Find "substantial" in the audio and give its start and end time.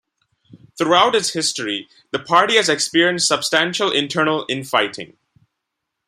3.27-3.91